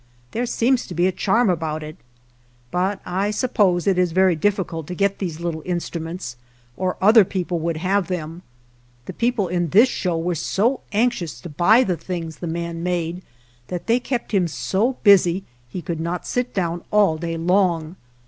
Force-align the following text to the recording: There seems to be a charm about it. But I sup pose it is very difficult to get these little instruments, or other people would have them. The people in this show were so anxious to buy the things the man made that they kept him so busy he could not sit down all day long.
There 0.31 0.47
seems 0.47 0.87
to 0.87 0.95
be 0.95 1.05
a 1.05 1.11
charm 1.11 1.47
about 1.47 1.83
it. 1.83 1.95
But 2.71 2.99
I 3.05 3.29
sup 3.29 3.53
pose 3.53 3.85
it 3.85 3.99
is 3.99 4.13
very 4.13 4.35
difficult 4.35 4.87
to 4.87 4.95
get 4.95 5.19
these 5.19 5.39
little 5.39 5.61
instruments, 5.63 6.37
or 6.75 6.97
other 6.99 7.23
people 7.23 7.59
would 7.59 7.77
have 7.77 8.07
them. 8.07 8.41
The 9.05 9.13
people 9.13 9.47
in 9.47 9.69
this 9.69 9.89
show 9.89 10.17
were 10.17 10.33
so 10.33 10.79
anxious 10.91 11.39
to 11.41 11.49
buy 11.49 11.83
the 11.83 11.97
things 11.97 12.37
the 12.37 12.47
man 12.47 12.81
made 12.81 13.21
that 13.67 13.85
they 13.85 13.99
kept 13.99 14.33
him 14.33 14.47
so 14.47 14.93
busy 15.03 15.43
he 15.69 15.83
could 15.83 15.99
not 15.99 16.25
sit 16.25 16.51
down 16.51 16.83
all 16.89 17.17
day 17.19 17.37
long. 17.37 17.95